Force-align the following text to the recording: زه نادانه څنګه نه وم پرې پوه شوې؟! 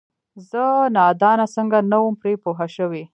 زه 0.49 0.63
نادانه 0.95 1.45
څنګه 1.55 1.77
نه 1.91 1.97
وم 2.03 2.13
پرې 2.21 2.33
پوه 2.43 2.65
شوې؟! 2.75 3.03